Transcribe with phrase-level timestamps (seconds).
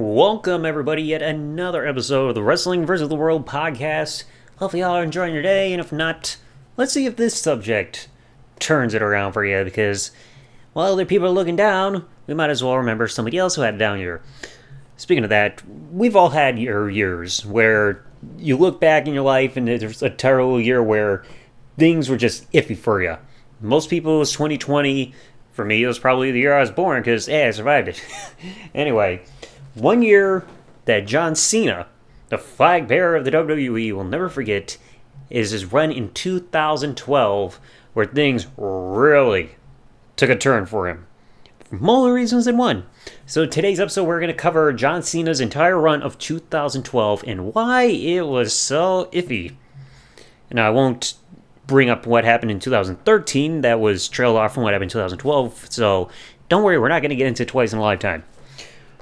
[0.00, 3.08] Welcome, everybody, yet another episode of the Wrestling vs.
[3.08, 4.22] the World podcast.
[4.58, 6.36] Hopefully, y'all are enjoying your day, and if not,
[6.76, 8.08] let's see if this subject
[8.60, 10.12] turns it around for you because
[10.72, 13.74] while other people are looking down, we might as well remember somebody else who had
[13.74, 14.22] a down year.
[14.96, 18.06] Speaking of that, we've all had your years where
[18.36, 21.24] you look back in your life and there's a terrible year where
[21.76, 23.16] things were just iffy for you.
[23.60, 25.12] Most people, it was 2020.
[25.54, 27.88] For me, it was probably the year I was born because, hey, eh, I survived
[27.88, 28.00] it.
[28.76, 29.22] anyway,
[29.80, 30.46] one year
[30.84, 31.86] that John Cena,
[32.28, 34.76] the flag bearer of the WWE, will never forget
[35.30, 37.60] is his run in 2012
[37.92, 39.50] where things really
[40.16, 41.06] took a turn for him.
[41.64, 42.86] For more reasons than one.
[43.26, 47.82] So today's episode we're going to cover John Cena's entire run of 2012 and why
[47.84, 49.54] it was so iffy.
[50.48, 51.14] And I won't
[51.66, 55.66] bring up what happened in 2013 that was trailed off from what happened in 2012.
[55.70, 56.08] So
[56.48, 58.24] don't worry, we're not going to get into twice in a lifetime.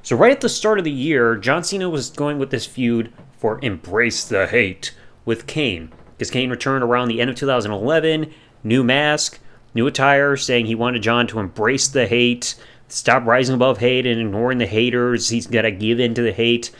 [0.07, 3.13] So right at the start of the year, John Cena was going with this feud
[3.39, 5.91] for Embrace the Hate with Kane.
[6.13, 9.41] Because Kane returned around the end of 2011, new mask,
[9.75, 12.55] new attire, saying he wanted John to embrace the hate,
[12.87, 15.31] stop rising above hate and ignoring the haters.
[15.31, 16.71] He's got to give in to the hate.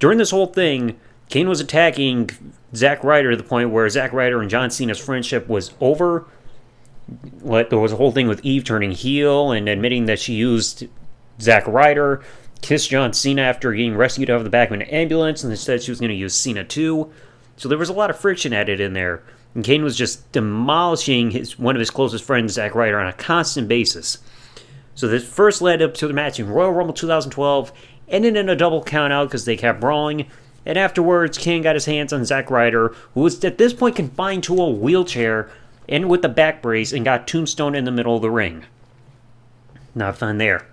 [0.00, 2.30] During this whole thing, Kane was attacking
[2.74, 6.26] Zack Ryder to the point where Zack Ryder and John Cena's friendship was over.
[7.40, 10.88] There was a whole thing with Eve turning heel and admitting that she used
[11.40, 12.22] Zack Ryder,
[12.64, 15.82] kissed John Cena after getting rescued out of the back of an ambulance, and said
[15.82, 17.12] she was going to use Cena too.
[17.56, 19.22] So there was a lot of friction added in there.
[19.54, 23.12] And Kane was just demolishing his one of his closest friends, Zack Ryder, on a
[23.12, 24.18] constant basis.
[24.94, 27.70] So this first led up to the match in Royal Rumble 2012,
[28.08, 30.26] ended in a double countout because they kept brawling.
[30.66, 34.42] And afterwards, Kane got his hands on Zack Ryder, who was at this point confined
[34.44, 35.50] to a wheelchair
[35.86, 38.64] and with a back brace, and got tombstone in the middle of the ring.
[39.94, 40.66] Not fun there.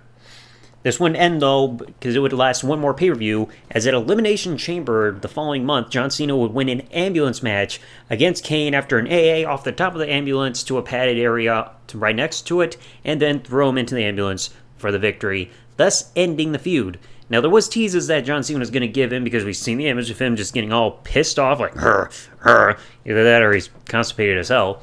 [0.82, 3.94] This wouldn't end though, because it would last one more pay per view, as at
[3.94, 7.80] Elimination Chamber the following month, John Cena would win an ambulance match
[8.10, 11.70] against Kane after an AA off the top of the ambulance to a padded area
[11.94, 16.10] right next to it, and then throw him into the ambulance for the victory, thus
[16.16, 16.98] ending the feud.
[17.30, 19.78] Now, there was teases that John Cena was going to give him because we've seen
[19.78, 22.76] the image of him just getting all pissed off, like, her, her.
[23.06, 24.82] Either that or he's constipated as hell.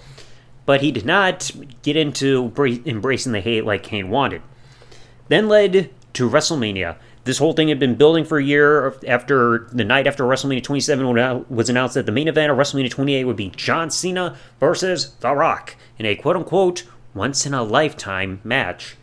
[0.65, 1.51] But he did not
[1.83, 2.51] get into
[2.85, 4.41] embracing the hate like Kane wanted
[5.29, 6.97] then led to WrestleMania.
[7.23, 11.45] This whole thing had been building for a year after the night after WrestleMania 27
[11.49, 15.33] was announced that the main event of WrestleMania 28 would be John Cena versus The
[15.33, 18.97] Rock in a quote unquote once in a lifetime match.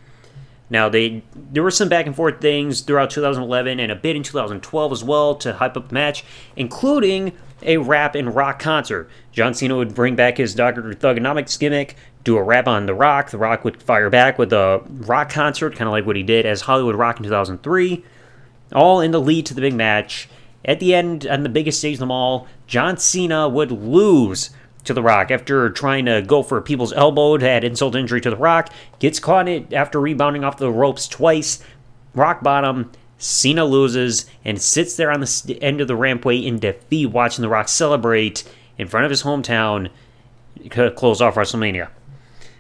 [0.68, 4.22] Now they there were some back and forth things throughout 2011 and a bit in
[4.22, 6.24] 2012 as well to hype up the match,
[6.56, 7.32] including
[7.62, 9.08] a rap and rock concert.
[9.32, 10.82] John Cena would bring back his Dr.
[10.82, 13.30] Thuganomics gimmick, do a rap on The Rock.
[13.30, 16.44] The Rock would fire back with a rock concert, kind of like what he did
[16.44, 18.04] as Hollywood Rock in 2003.
[18.74, 20.28] All in the lead to the big match.
[20.64, 24.50] At the end, on the biggest stage of them all, John Cena would lose
[24.82, 28.20] to The Rock after trying to go for a people's elbow to add insult injury
[28.22, 28.70] to The Rock.
[28.98, 31.62] Gets caught it after rebounding off the ropes twice.
[32.12, 32.90] Rock bottom.
[33.18, 37.48] Cena loses and sits there on the end of the rampway in defeat, watching The
[37.48, 38.42] Rock celebrate
[38.76, 39.90] in front of his hometown,
[40.70, 41.88] close off WrestleMania.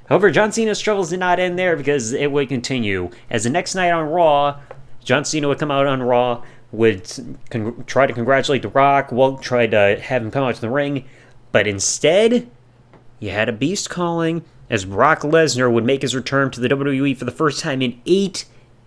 [0.08, 3.10] However, John Cena's struggles did not end there because it would continue.
[3.28, 4.60] As the next night on Raw,
[5.04, 7.10] John Cena would come out on Raw, would
[7.50, 10.70] con- try to congratulate The Rock, well, try to have him come out to the
[10.70, 11.04] ring,
[11.52, 12.50] but instead,
[13.18, 17.16] you had a beast calling as Brock Lesnar would make his return to the WWE
[17.16, 18.44] for the first time in eight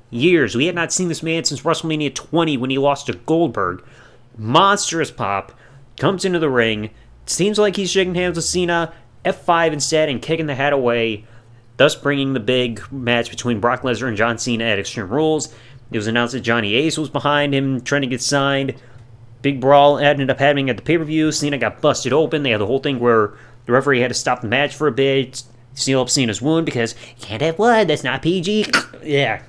[0.10, 0.56] years.
[0.56, 3.84] We had not seen this man since WrestleMania 20 when he lost to Goldberg.
[4.38, 5.54] Monstrous pop
[5.98, 6.92] comes into the ring.
[7.26, 8.94] Seems like he's shaking hands with Cena,
[9.26, 11.26] F5 instead and kicking the hat away,
[11.78, 15.54] thus bringing the big match between Brock Lesnar and John Cena at Extreme Rules.
[15.92, 18.76] It was announced that Johnny Ace was behind him trying to get signed.
[19.42, 21.32] Big brawl ended up happening at the pay per view.
[21.32, 22.44] Cena got busted open.
[22.44, 23.34] They had the whole thing where
[23.66, 25.44] the referee had to stop the match for a bit,
[25.74, 27.88] seal up Cena's wound because can't have blood.
[27.88, 28.66] That's not PG.
[29.04, 29.42] yeah,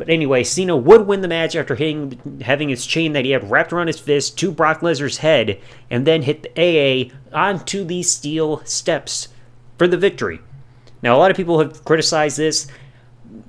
[0.00, 3.50] but anyway, Cena would win the match after hitting, having his chain that he had
[3.50, 5.60] wrapped around his fist to Brock Lesnar's head,
[5.90, 9.28] and then hit the AA onto the steel steps
[9.76, 10.40] for the victory.
[11.02, 12.66] Now, a lot of people have criticized this.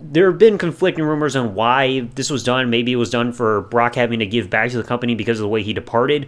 [0.01, 2.69] There have been conflicting rumors on why this was done.
[2.69, 5.43] Maybe it was done for Brock having to give back to the company because of
[5.43, 6.27] the way he departed.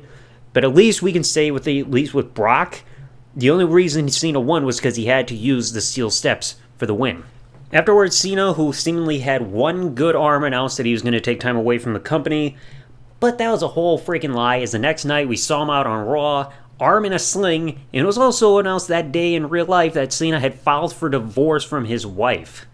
[0.53, 2.81] But at least we can say with the, at least with Brock,
[3.36, 6.86] the only reason Cena won was because he had to use the steel steps for
[6.86, 7.25] the win.
[7.73, 11.39] Afterwards, Cena, who seemingly had one good arm, announced that he was going to take
[11.39, 12.55] time away from the company.
[13.19, 15.87] But that was a whole freaking lie, as the next night we saw him out
[15.87, 19.65] on Raw, arm in a sling, and it was also announced that day in real
[19.65, 22.67] life that Cena had filed for divorce from his wife.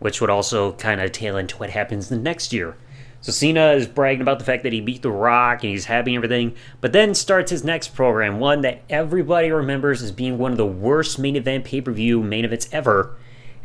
[0.00, 2.76] Which would also kind of tail into what happens the next year.
[3.22, 6.14] So Cena is bragging about the fact that he beat The Rock and he's happy
[6.14, 10.52] and everything, but then starts his next program, one that everybody remembers as being one
[10.52, 13.16] of the worst main event pay per view main events ever,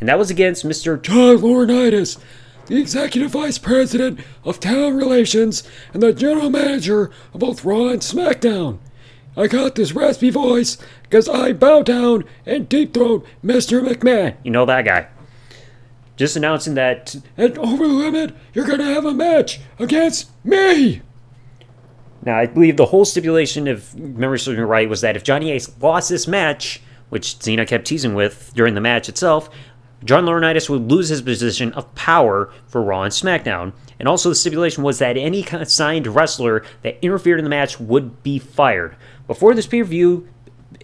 [0.02, 1.02] and that was against Mr.
[1.02, 2.18] John Laurinaitis,
[2.66, 5.64] the Executive Vice President of Talent Relations
[5.94, 8.80] and the General Manager of both Raw and SmackDown.
[9.38, 13.88] I got this raspy voice because I bow down and deep throat Mr.
[13.88, 14.36] McMahon.
[14.44, 15.08] You know that guy.
[16.18, 17.16] Just announcing that.
[17.38, 21.02] And over the limit, you're going to have a match against me.
[22.24, 25.52] Now, I believe the whole stipulation, if memory serves me right, was that if Johnny
[25.52, 29.50] Ace lost this match, which Cena kept teasing with during the match itself,
[30.04, 33.74] John Laurinaitis would lose his position of power for Raw and SmackDown.
[34.00, 38.24] And also, the stipulation was that any signed wrestler that interfered in the match would
[38.24, 38.96] be fired.
[39.28, 40.28] Before this pay per view,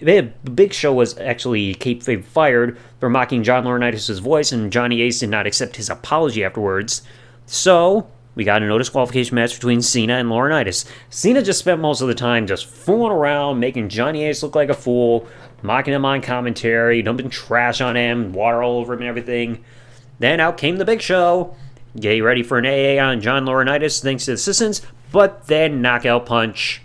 [0.02, 5.20] the Big Show was actually kayfabe fired for mocking John Laurinaitis' voice, and Johnny Ace
[5.20, 7.02] did not accept his apology afterwards.
[7.48, 10.88] So, we got a no disqualification match between Cena and Laurinaitis.
[11.10, 14.70] Cena just spent most of the time just fooling around, making Johnny Ace look like
[14.70, 15.28] a fool,
[15.62, 19.64] mocking him on commentary, dumping trash on him, water all over him and everything.
[20.20, 21.56] Then out came the Big Show.
[22.00, 24.82] Get ready for an AA on John Laurinaitis thanks to the assistants,
[25.12, 26.82] but then knockout punch.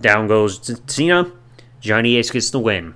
[0.00, 1.32] Down goes Cena.
[1.80, 2.94] Johnny Ace gets the win.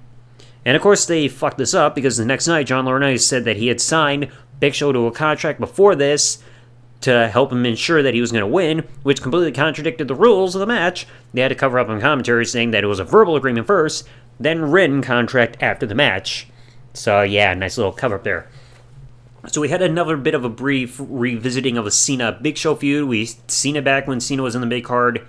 [0.65, 3.56] And of course, they fucked this up because the next night, John Laurinaitis said that
[3.56, 4.29] he had signed
[4.61, 6.43] Big Show to a contract before this
[7.03, 10.55] to help him ensure that he was going to win, which completely contradicted the rules
[10.55, 11.06] of the match.
[11.35, 14.09] They had to cover up on commentary saying that it was a verbal agreement first,
[14.38, 16.48] then written contract after the match.
[16.92, 18.48] So, yeah, nice little cover up there.
[19.48, 23.08] So we had another bit of a brief revisiting of the Cena Big Show feud.
[23.08, 25.26] We seen it back when Cena was in the big card,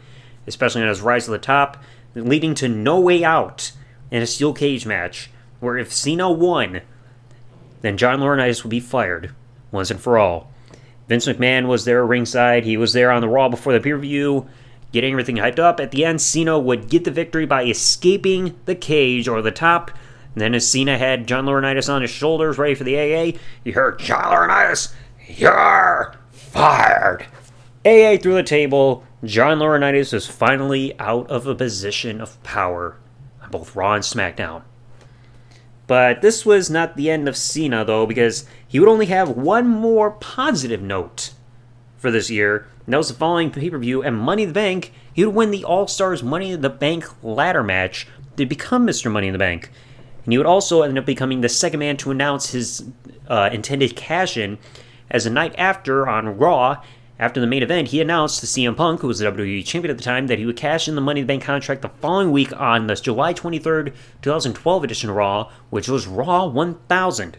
[0.48, 1.84] especially on his rise to the top
[2.16, 3.72] leading to No Way Out
[4.10, 5.30] in a steel cage match,
[5.60, 6.82] where if Cena won,
[7.82, 9.34] then John Laurinaitis would be fired
[9.72, 10.50] once and for all.
[11.08, 12.64] Vince McMahon was there ringside.
[12.64, 14.48] He was there on the Raw before the pay per view,
[14.96, 15.80] getting everything hyped up.
[15.80, 19.92] At the end, Cena would get the victory by escaping the cage or the top.
[20.34, 23.72] And then, as Cena had John Laurinaitis on his shoulders, ready for the AA, he
[23.72, 24.94] heard John Laurinaitis,
[25.28, 27.26] "You're fired."
[27.86, 32.96] AA through the table, John Laurinaitis is finally out of a position of power
[33.44, 34.62] on both Raw and SmackDown.
[35.88, 39.68] But this was not the end of Cena, though, because he would only have one
[39.68, 41.32] more positive note
[42.06, 44.54] for this year, and that was the following pay per view and Money in the
[44.54, 44.94] Bank.
[45.12, 48.08] He would win the All Stars Money in the Bank ladder match
[48.38, 49.12] to become Mr.
[49.12, 49.72] Money in the Bank.
[50.24, 52.88] And he would also end up becoming the second man to announce his
[53.28, 54.60] uh, intended cash in,
[55.10, 56.84] as the night after on Raw,
[57.18, 59.98] after the main event, he announced to CM Punk, who was the WWE champion at
[59.98, 62.32] the time, that he would cash in the Money in the Bank contract the following
[62.32, 67.38] week on the July 23rd, 2012 edition of Raw, which was Raw 1000.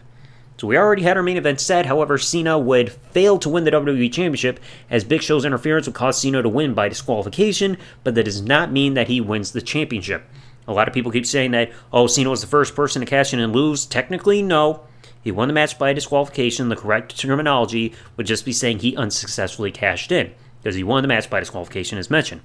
[0.59, 3.71] So we already had our main event set, however, Cena would fail to win the
[3.71, 4.59] WWE Championship
[4.89, 8.71] as Big Show's interference would cause Cena to win by disqualification, but that does not
[8.71, 10.23] mean that he wins the championship.
[10.67, 13.33] A lot of people keep saying that, oh, Cena was the first person to cash
[13.33, 13.85] in and lose.
[13.85, 14.81] Technically, no.
[15.21, 16.69] He won the match by disqualification.
[16.69, 21.07] The correct terminology would just be saying he unsuccessfully cashed in, because he won the
[21.07, 22.41] match by disqualification, as mentioned.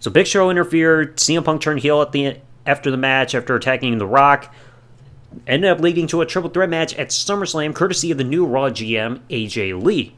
[0.00, 1.16] So Big Show interfered.
[1.16, 2.36] CM Punk turned heel at the
[2.66, 4.54] after the match after attacking The Rock.
[5.46, 8.70] Ended up leading to a triple threat match at SummerSlam, courtesy of the new Raw
[8.70, 10.16] GM AJ Lee.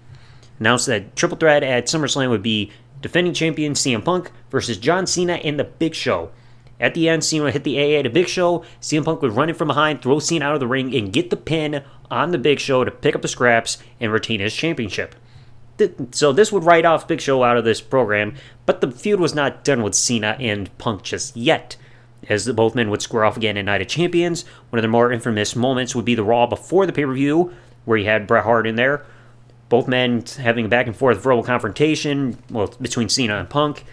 [0.58, 2.70] Announced that triple threat at SummerSlam would be
[3.00, 6.31] defending champion CM Punk versus John Cena and The Big Show.
[6.79, 8.64] At the end, Cena would hit the AA to Big Show.
[8.81, 11.31] CM Punk would run in from behind, throw Cena out of the ring, and get
[11.31, 15.14] the pin on the Big Show to pick up the scraps and retain his championship.
[16.10, 18.34] So this would write off Big Show out of this program,
[18.67, 21.76] but the feud was not done with Cena and Punk just yet.
[22.29, 25.10] As both men would square off again in Night of Champions, one of the more
[25.10, 27.53] infamous moments would be the Raw before the pay per view,
[27.84, 29.05] where you had Bret Hart in there.
[29.69, 33.84] Both men having a back and forth verbal confrontation, well, between Cena and Punk.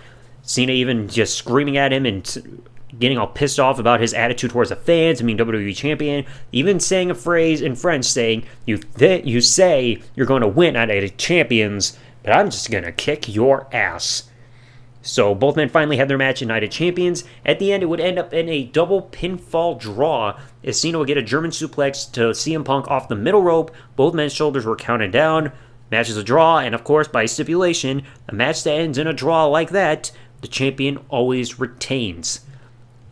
[0.41, 2.65] Cena even just screaming at him and
[2.97, 6.79] getting all pissed off about his attitude towards the fans, I mean WWE champion, even
[6.79, 10.89] saying a phrase in French saying, "You th- you say you're going to win at
[10.89, 14.29] a champions, but I'm just going to kick your ass."
[15.07, 17.23] So both men finally had their match in Night of Champions.
[17.45, 21.07] At the end, it would end up in a double pinfall draw as Cena would
[21.07, 23.73] get a German suplex to CM Punk off the middle rope.
[23.95, 25.53] Both men's shoulders were counted down.
[25.89, 29.13] Match is a draw, and of course, by stipulation, a match that ends in a
[29.13, 30.11] draw like that,
[30.41, 32.41] the champion always retains.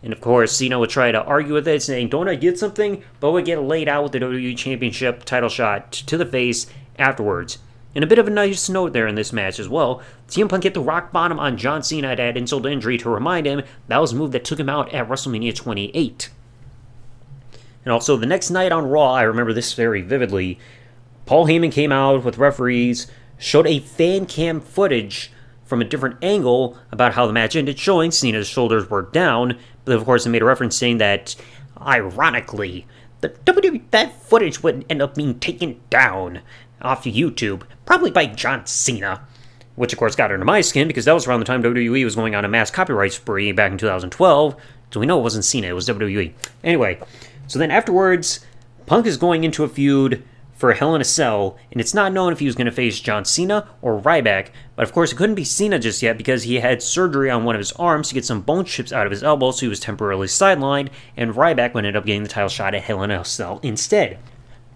[0.04, 3.06] And of course, Cena would try to argue with it, saying, Don't I get something?
[3.22, 6.68] But would get laid out with the WWE Championship title shot to the face
[7.00, 7.60] afterwards.
[7.96, 10.02] And a bit of a nice note there in this match as well.
[10.28, 13.48] CM Punk hit the rock bottom on John Cena at add insult injury to remind
[13.48, 16.30] him that was a move that took him out at WrestleMania 28.
[17.86, 20.60] And also, the next night on Raw, I remember this very vividly.
[21.26, 25.32] Paul Heyman came out with referees, showed a fan cam footage
[25.64, 29.58] from a different angle about how the match ended, showing Cena's shoulders were down.
[29.86, 31.36] But of course, it made a reference saying that,
[31.80, 32.86] ironically,
[33.22, 36.42] the WWE that footage would end up being taken down
[36.82, 39.26] off YouTube, probably by John Cena.
[39.76, 42.16] Which of course got under my skin because that was around the time WWE was
[42.16, 44.56] going on a mass copyright spree back in 2012.
[44.92, 46.32] So we know it wasn't Cena, it was WWE.
[46.64, 47.00] Anyway,
[47.48, 48.46] so then afterwards,
[48.86, 50.24] Punk is going into a feud
[50.56, 53.00] for Hell in a Cell, and it's not known if he was going to face
[53.00, 56.56] John Cena or Ryback, but of course it couldn't be Cena just yet because he
[56.56, 59.24] had surgery on one of his arms to get some bone chips out of his
[59.24, 62.74] elbow, so he was temporarily sidelined, and Ryback would end up getting the title shot
[62.74, 64.18] at Hell in a Cell instead.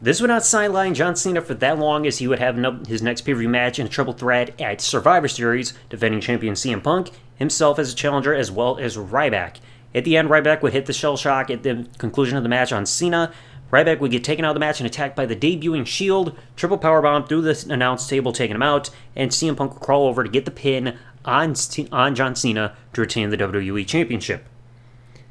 [0.01, 2.55] This would not sideline John Cena for that long, as he would have
[2.87, 6.53] his next pay per view match in a triple threat at Survivor Series, defending champion
[6.53, 9.57] CM Punk, himself as a challenger, as well as Ryback.
[9.93, 12.71] At the end, Ryback would hit the shell shock at the conclusion of the match
[12.71, 13.33] on Cena,
[13.71, 16.77] Ryback would get taken out of the match and attacked by the debuting Shield, triple
[16.77, 20.29] powerbomb through the announce table, taking him out, and CM Punk would crawl over to
[20.29, 21.53] get the pin on,
[21.91, 24.45] on John Cena to retain the WWE Championship.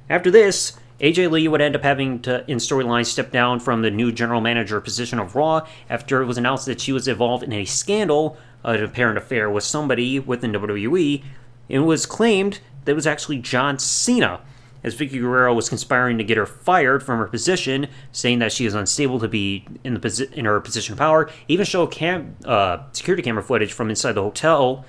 [0.09, 3.91] After this, AJ Lee would end up having to, in storyline, step down from the
[3.91, 7.53] new general manager position of Raw after it was announced that she was involved in
[7.53, 11.23] a scandal, an apparent affair with somebody within WWE.
[11.69, 14.41] It was claimed that it was actually John Cena
[14.83, 18.65] as Vickie Guerrero was conspiring to get her fired from her position, saying that she
[18.65, 21.31] is unstable to be in the posi- in her position of power.
[21.49, 24.85] Even show cam uh, security camera footage from inside the hotel,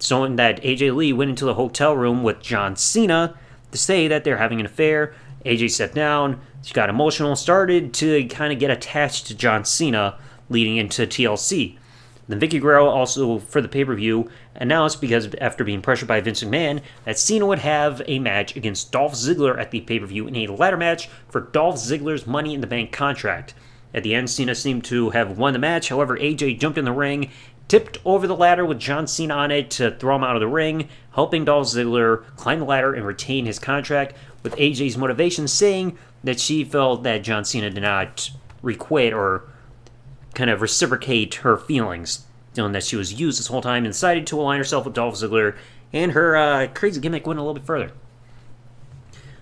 [0.00, 3.38] showing that AJ Lee went into the hotel room with John Cena
[3.70, 5.14] to say that they're having an affair.
[5.44, 6.40] AJ stepped down.
[6.62, 11.76] She got emotional, started to kind of get attached to John Cena, leading into TLC.
[12.26, 16.20] Then Vickie Guerrero also, for the pay per view, announced, because after being pressured by
[16.20, 20.06] Vince McMahon, that Cena would have a match against Dolph Ziggler at the pay per
[20.06, 23.54] view in a ladder match for Dolph Ziggler's Money in the Bank contract.
[23.92, 25.88] At the end, Cena seemed to have won the match.
[25.88, 27.30] However, AJ jumped in the ring,
[27.68, 30.48] tipped over the ladder with John Cena on it to throw him out of the
[30.48, 35.98] ring, helping Dolph Ziggler climb the ladder and retain his contract, with AJ's motivation saying
[36.22, 38.30] that she felt that John Cena did not
[38.62, 39.42] requite or
[40.34, 44.26] kind of reciprocate her feelings, feeling that she was used this whole time and decided
[44.28, 45.56] to align herself with Dolph Ziggler,
[45.92, 47.90] and her uh, crazy gimmick went a little bit further.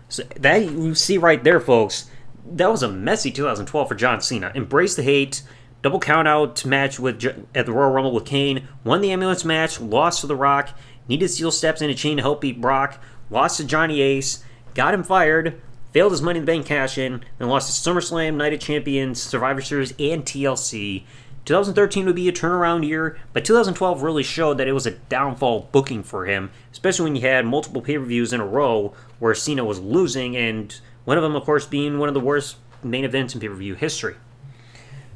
[0.09, 2.11] So that you see right there, folks,
[2.47, 4.53] that was a messy 2012 for John Cena.
[4.55, 5.43] Embrace the hate,
[5.81, 9.81] double count out match with at the Royal Rumble with Kane, won the ambulance match,
[9.81, 10.71] lost to The Rock,
[11.09, 14.95] needed steel steps in a chain to help beat Brock, lost to Johnny Ace, got
[14.95, 15.61] him fired,
[15.93, 19.23] failed his Money in the Bank cash in, and lost to SummerSlam, Night of Champions,
[19.23, 21.05] Survivor Series, and TLC.
[21.45, 25.69] 2013 would be a turnaround year, but 2012 really showed that it was a downfall
[25.73, 29.35] booking for him, especially when you had multiple pay per views in a row where
[29.35, 33.05] Cena was losing, and one of them, of course, being one of the worst main
[33.05, 34.15] events in pay per view history.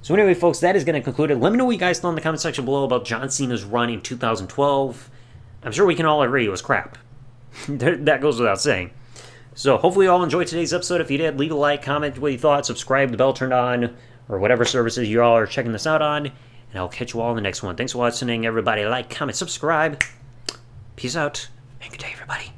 [0.02, 1.36] So, anyway, folks, that is going to conclude it.
[1.36, 3.64] Let me know what you guys thought in the comment section below about John Cena's
[3.64, 5.10] run in 2012.
[5.64, 6.98] I'm sure we can all agree it was crap.
[7.68, 8.90] that goes without saying.
[9.56, 11.00] So hopefully you all enjoyed today's episode.
[11.00, 13.96] If you did, leave a like, comment what you thought, subscribe, the bell turned on,
[14.28, 16.26] or whatever services you all are checking this out on.
[16.26, 16.34] And
[16.74, 17.74] I'll catch you all in the next one.
[17.74, 18.84] Thanks for watching, everybody.
[18.84, 20.02] Like, comment, subscribe.
[20.96, 21.48] Peace out,
[21.80, 22.55] and good day, everybody.